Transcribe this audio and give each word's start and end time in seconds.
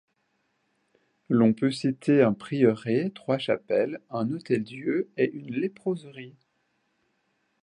L'on 1.29 1.53
peut 1.53 1.69
citer 1.69 2.23
un 2.23 2.33
prieuré, 2.33 3.11
trois 3.13 3.37
chapelles, 3.37 4.01
un 4.09 4.31
hôtel-Dieu 4.31 5.11
et 5.15 5.29
une 5.31 5.51
léproserie. 5.53 6.33